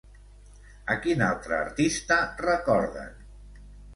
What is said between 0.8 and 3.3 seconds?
A quin altre artista recorden?